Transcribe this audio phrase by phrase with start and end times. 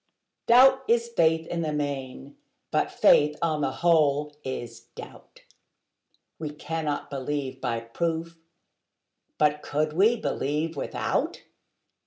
[0.47, 2.35] Doubt is faith in the main:
[2.71, 5.41] but faith, on the whole, is doubt:
[6.39, 8.39] We cannot believe by proof:
[9.37, 11.43] but could we believe without?